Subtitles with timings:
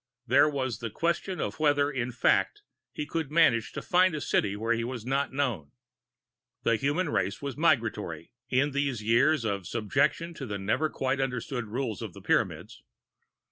[0.25, 4.19] And there was the question of whether, in fact, he could manage to find a
[4.19, 5.73] city where he was not known.
[6.63, 11.67] The human race was migratory, in these years of subjection to the never quite understood
[11.67, 12.81] rule of the Pyramids.